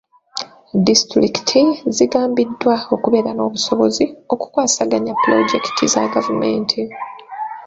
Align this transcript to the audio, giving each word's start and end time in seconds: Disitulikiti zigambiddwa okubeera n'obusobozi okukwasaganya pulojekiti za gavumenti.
Disitulikiti 0.87 1.61
zigambiddwa 1.95 2.75
okubeera 2.95 3.31
n'obusobozi 3.33 4.05
okukwasaganya 4.33 5.13
pulojekiti 5.21 5.83
za 5.93 6.03
gavumenti. 6.13 6.81